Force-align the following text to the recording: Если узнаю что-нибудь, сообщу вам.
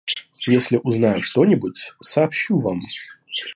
Если 0.47 0.77
узнаю 0.81 1.21
что-нибудь, 1.21 1.91
сообщу 2.01 2.57
вам. 2.59 2.79